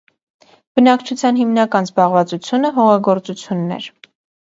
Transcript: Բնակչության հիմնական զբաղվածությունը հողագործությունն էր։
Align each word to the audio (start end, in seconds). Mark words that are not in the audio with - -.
Բնակչության 0.79 1.37
հիմնական 1.41 1.91
զբաղվածությունը 1.91 2.75
հողագործությունն 2.81 3.81
էր։ 3.81 3.97